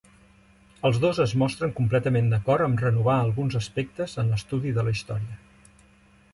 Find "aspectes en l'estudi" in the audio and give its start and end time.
3.63-4.77